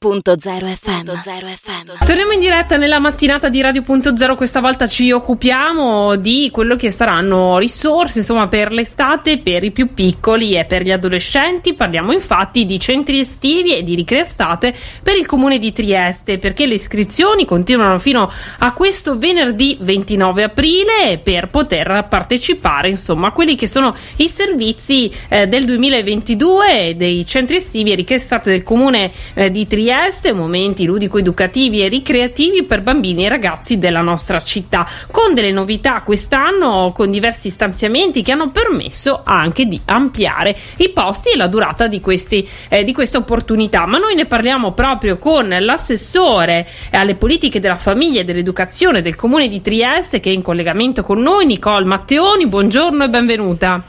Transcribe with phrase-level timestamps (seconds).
[0.00, 1.08] Radio.0 FM.
[1.08, 2.06] FM.
[2.06, 4.36] Torniamo in diretta nella mattinata di Radio.0.
[4.36, 9.94] Questa volta ci occupiamo di quello che saranno risorse insomma per l'estate per i più
[9.94, 11.74] piccoli e per gli adolescenti.
[11.74, 14.72] Parliamo infatti di centri estivi e di ricrea estate
[15.02, 21.18] per il comune di Trieste perché le iscrizioni continuano fino a questo venerdì 29 aprile
[21.20, 27.56] per poter partecipare insomma a quelli che sono i servizi eh, del 2022 dei centri
[27.56, 32.82] estivi e ricrea estate del comune eh, di Trieste Trieste, momenti ludico-educativi e ricreativi per
[32.82, 38.50] bambini e ragazzi della nostra città, con delle novità quest'anno, con diversi stanziamenti che hanno
[38.50, 43.86] permesso anche di ampliare i posti e la durata di, questi, eh, di questa opportunità.
[43.86, 49.48] Ma noi ne parliamo proprio con l'assessore alle politiche della famiglia e dell'educazione del comune
[49.48, 52.46] di Trieste che è in collegamento con noi, Nicole Matteoni.
[52.46, 53.82] Buongiorno e benvenuta.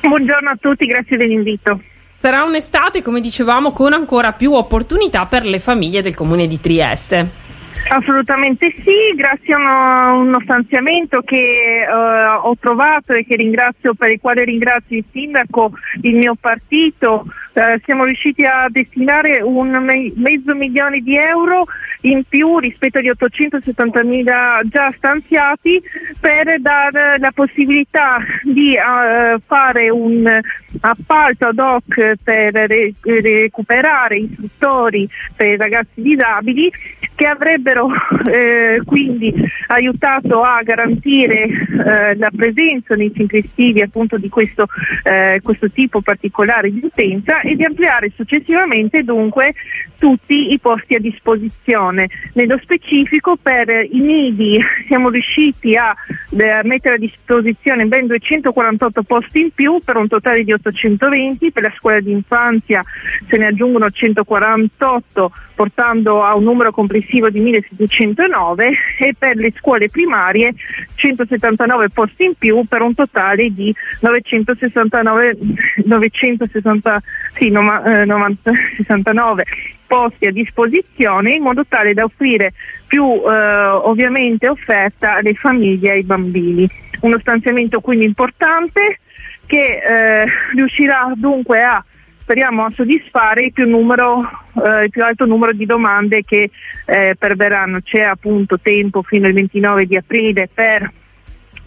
[0.00, 1.80] Buongiorno a tutti, grazie dell'invito.
[2.20, 7.46] Sarà un'estate, come dicevamo, con ancora più opportunità per le famiglie del comune di Trieste.
[7.90, 14.10] Assolutamente sì, grazie a uno, uno stanziamento che uh, ho trovato e che ringrazio, per
[14.10, 15.70] il quale ringrazio il sindaco,
[16.02, 17.24] il mio partito,
[17.58, 21.66] uh, siamo riusciti a destinare un me- mezzo milione di euro
[22.02, 25.82] in più rispetto agli 870 mila già stanziati
[26.20, 30.40] per dare la possibilità di uh, fare un
[30.80, 36.70] appalto ad hoc per re- recuperare istruttori per i ragazzi disabili
[37.14, 37.88] che avrebbero
[38.30, 39.34] eh, quindi
[39.68, 44.66] aiutato a garantire eh, la presenza nei centri estivi appunto di questo,
[45.02, 49.54] eh, questo tipo particolare di utenza e di ampliare successivamente dunque
[49.98, 52.08] tutti i posti a disposizione.
[52.34, 55.96] Nello specifico per i nidi siamo riusciti a
[56.40, 61.62] eh, mettere a disposizione ben 248 posti in più per un totale di 820, per
[61.62, 62.82] la scuola di infanzia
[63.28, 69.88] se ne aggiungono 148 portando a un numero complessivo di 1709 e per le scuole
[69.88, 70.54] primarie
[70.94, 75.36] 179 posti in più per un totale di 969,
[75.84, 77.02] 960,
[77.38, 79.44] sì, no, eh, 90, 69
[79.88, 82.52] posti a disposizione in modo tale da offrire
[82.86, 86.68] più eh, ovviamente offerta alle famiglie e ai bambini.
[87.00, 89.00] Uno stanziamento quindi importante
[89.46, 91.82] che eh, riuscirà dunque a
[92.28, 94.20] speriamo a soddisfare il più, numero,
[94.62, 96.50] eh, il più, alto numero di domande che
[96.84, 97.80] eh, perverranno.
[97.80, 100.92] C'è appunto tempo fino al 29 di aprile per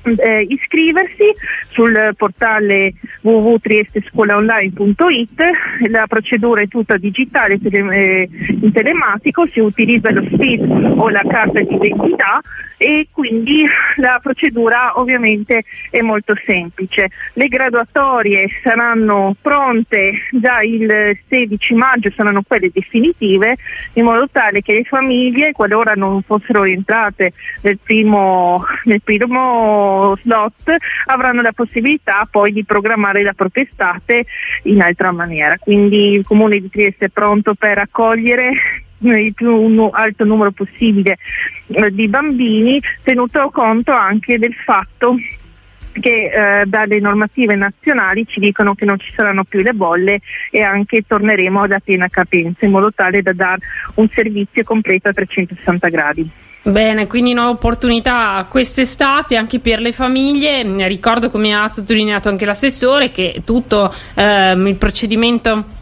[0.04, 1.32] eh, iscriversi
[1.70, 5.42] sul portale www.triestescolaonline.it
[5.90, 11.24] la procedura è tutta digitale tele, eh, in telematico si utilizza lo SPID o la
[11.28, 12.42] carta di identità
[12.78, 13.64] e quindi
[13.98, 17.10] la procedura ovviamente è molto semplice.
[17.34, 23.56] Le graduatorie saranno pronte già il 16 maggio, saranno quelle definitive,
[23.94, 29.91] in modo tale che le famiglie, qualora non fossero entrate nel primo, nel primo
[30.22, 30.76] slot,
[31.06, 34.26] avranno la possibilità poi di programmare la propria estate
[34.64, 35.58] in altra maniera.
[35.58, 38.52] Quindi il Comune di Trieste è pronto per accogliere
[39.04, 41.18] il più alto numero possibile
[41.68, 45.16] eh, di bambini, tenuto conto anche del fatto
[46.00, 46.32] che
[46.62, 51.04] eh, dalle normative nazionali ci dicono che non ci saranno più le bolle e anche
[51.06, 53.60] torneremo ad piena capienza in modo tale da dare
[53.96, 56.30] un servizio completo a 360 gradi.
[56.64, 60.62] Bene, quindi nuova opportunità quest'estate anche per le famiglie.
[60.88, 65.80] Ricordo come ha sottolineato anche l'assessore che tutto ehm, il procedimento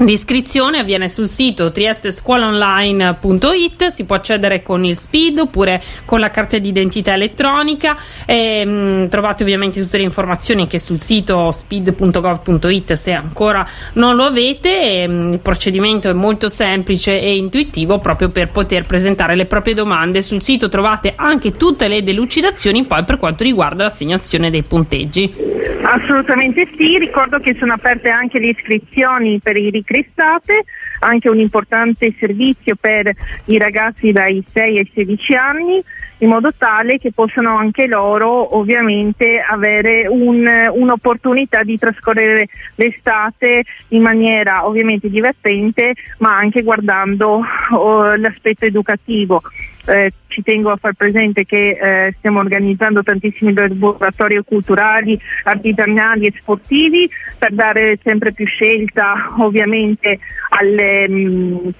[0.00, 6.56] L'iscrizione avviene sul sito triestescuolaonline.it, si può accedere con il SPID oppure con la carta
[6.56, 7.98] d'identità elettronica.
[8.24, 14.16] E, mh, mm, trovate ovviamente tutte le informazioni anche sul sito speed.gov.it se ancora non
[14.16, 15.02] lo avete.
[15.02, 19.44] E, mh, mm, il procedimento è molto semplice e intuitivo proprio per poter presentare le
[19.44, 20.22] proprie domande.
[20.22, 25.69] Sul sito trovate anche tutte le delucidazioni poi per quanto riguarda l'assegnazione dei punteggi.
[25.82, 30.64] Assolutamente sì, ricordo che sono aperte anche le iscrizioni per i ricreativi cristate,
[31.00, 33.10] anche un importante servizio per
[33.46, 35.84] i ragazzi dai 6 ai 16 anni
[36.18, 44.02] in modo tale che possano anche loro ovviamente avere un, un'opportunità di trascorrere l'estate in
[44.02, 47.42] maniera ovviamente divertente ma anche guardando
[47.72, 49.40] oh, l'aspetto educativo.
[49.86, 56.34] Eh, ci tengo a far presente che eh, stiamo organizzando tantissimi laboratori culturali, artigianali e
[56.38, 60.18] sportivi per dare sempre più scelta ovviamente
[60.50, 61.70] alle, mh,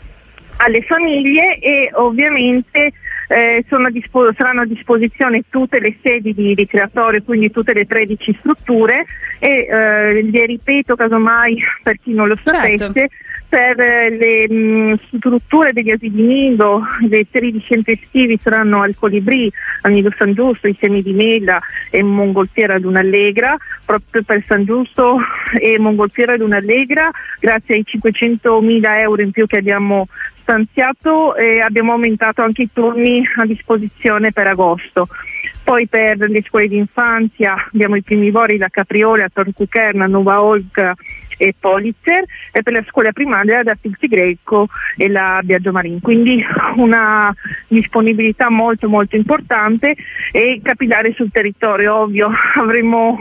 [0.57, 2.93] alle famiglie e ovviamente
[3.31, 9.05] eh, dispo- saranno a disposizione tutte le sedi di ricreatorio, quindi tutte le 13 strutture
[9.39, 12.93] e eh, le ripeto casomai per chi non lo sapesse.
[12.93, 13.05] Certo
[13.51, 19.53] per le mh, strutture degli asili nido, le serie di centri estivi saranno al Colibrì,
[19.83, 21.61] al Nido San Giusto, i semi di Mela
[21.91, 25.19] e Mongolfiera ad Un'Allegra, proprio per San Giusto
[25.59, 27.11] e Mongolfiera ad Un'Allegra,
[27.41, 30.07] grazie ai 500 mila euro in più che abbiamo
[30.51, 35.07] stanziato e abbiamo aumentato anche i turni a disposizione per agosto.
[35.63, 40.43] Poi per le scuole di infanzia abbiamo i primi vori da Capriole a Torcucherna, Nova
[40.43, 40.95] Olga
[41.41, 46.01] e Politzer e per la scuola primaria da Filzi Greco e la Biagio Marin.
[46.01, 46.45] Quindi
[46.77, 47.35] una
[47.67, 49.97] disponibilità molto molto importante
[50.33, 51.95] e capillare sul territorio.
[52.01, 53.19] Ovvio avremmo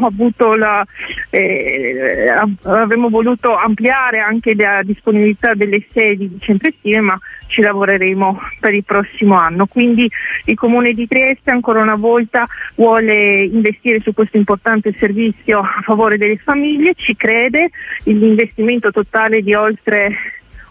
[0.57, 0.85] la,
[1.29, 2.29] eh,
[2.63, 8.73] avremmo voluto ampliare anche la disponibilità delle sedi di centri estive ma ci lavoreremo per
[8.73, 9.65] il prossimo anno.
[9.65, 10.09] Quindi
[10.45, 16.17] il Comune di Trieste ancora una volta vuole investire su questo importante servizio a favore
[16.17, 17.69] delle famiglie, ci crede,
[18.03, 20.15] l'investimento totale di oltre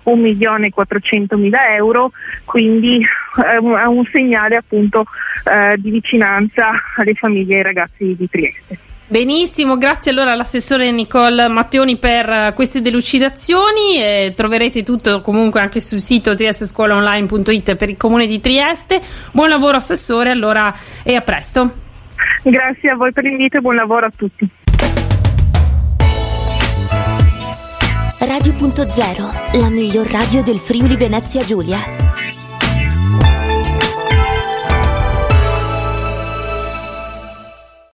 [0.05, 2.13] 1 milione e 400 mila euro,
[2.45, 3.05] quindi
[3.45, 5.05] è un, segnale appunto
[5.45, 8.88] eh, di vicinanza alle famiglie e ai ragazzi di Trieste.
[9.11, 13.97] Benissimo, grazie allora all'assessore Nicole Matteoni per eh, queste delucidazioni.
[13.97, 19.01] E troverete tutto comunque anche sul sito triestescuolaonline.it per il comune di Trieste.
[19.33, 21.73] Buon lavoro assessore allora e a presto.
[22.43, 24.47] Grazie a voi per l'invito e buon lavoro a tutti.
[28.21, 32.08] Radio.0, la miglior radio del Friuli Venezia Giulia.